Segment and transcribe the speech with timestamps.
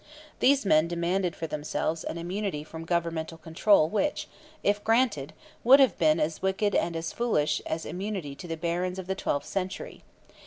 [0.39, 4.27] These men demanded for themselves an immunity from governmental control which,
[4.63, 5.31] if granted,
[5.63, 9.13] would have been as wicked and as foolish as immunity to the barons of the
[9.13, 10.03] twelfth century.